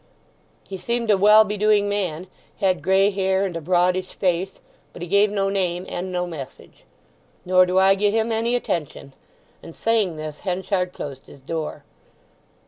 [0.67, 4.59] "He seemed a well be doing man—had grey hair and a broadish face;
[4.93, 6.85] but he gave no name, and no message."
[7.45, 9.13] "Nor do I gi'e him any attention."
[9.61, 11.83] And, saying this, Henchard closed his door.